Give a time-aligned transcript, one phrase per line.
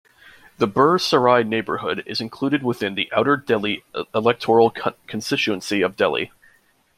[0.57, 3.83] The Ber Sarai neighbourhood is included within the "Outer Delhi"
[4.15, 4.71] electoral
[5.05, 6.31] constituency of Delhi.